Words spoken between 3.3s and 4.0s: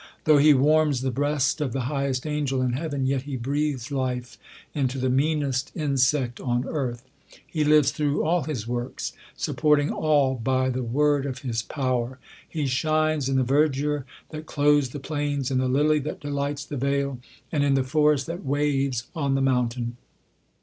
breathes